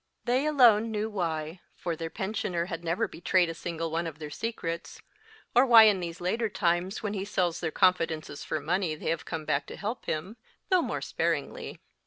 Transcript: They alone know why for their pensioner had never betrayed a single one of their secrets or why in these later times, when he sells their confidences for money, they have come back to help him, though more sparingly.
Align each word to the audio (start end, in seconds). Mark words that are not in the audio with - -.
They 0.25 0.47
alone 0.47 0.89
know 0.89 1.09
why 1.09 1.59
for 1.75 1.95
their 1.95 2.09
pensioner 2.09 2.65
had 2.65 2.83
never 2.83 3.07
betrayed 3.07 3.49
a 3.49 3.53
single 3.53 3.91
one 3.91 4.07
of 4.07 4.17
their 4.17 4.31
secrets 4.31 4.99
or 5.53 5.63
why 5.63 5.83
in 5.83 5.99
these 5.99 6.19
later 6.19 6.49
times, 6.49 7.03
when 7.03 7.13
he 7.13 7.23
sells 7.23 7.59
their 7.59 7.69
confidences 7.69 8.43
for 8.43 8.59
money, 8.59 8.95
they 8.95 9.11
have 9.11 9.25
come 9.25 9.45
back 9.45 9.67
to 9.67 9.75
help 9.75 10.07
him, 10.07 10.37
though 10.69 10.81
more 10.81 11.01
sparingly. 11.01 11.81